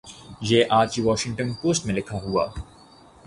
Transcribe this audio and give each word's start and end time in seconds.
یہ 0.41 0.63
آج 0.69 0.95
کی 0.95 1.01
واشنگٹن 1.01 1.53
پوسٹ 1.53 1.85
میں 1.85 1.95
لکھا 1.95 2.17
ہوا۔ 2.21 2.47